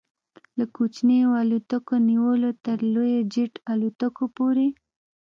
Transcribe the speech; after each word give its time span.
له 0.57 0.65
کوچنیو 0.75 1.29
الوتکو 1.41 1.95
نیولې 2.09 2.51
تر 2.65 2.77
لویو 2.93 3.27
جيټ 3.33 3.53
الوتکو 3.71 4.23
پورې 4.35 4.67